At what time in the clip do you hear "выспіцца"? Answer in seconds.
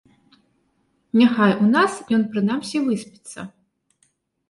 2.91-3.39